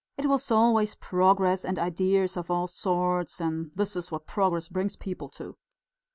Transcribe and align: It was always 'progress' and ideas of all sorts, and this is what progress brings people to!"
It 0.17 0.25
was 0.25 0.49
always 0.49 0.95
'progress' 0.95 1.63
and 1.63 1.77
ideas 1.77 2.35
of 2.35 2.49
all 2.49 2.65
sorts, 2.65 3.39
and 3.39 3.71
this 3.73 3.95
is 3.95 4.11
what 4.11 4.25
progress 4.25 4.67
brings 4.67 4.95
people 4.95 5.29
to!" 5.29 5.57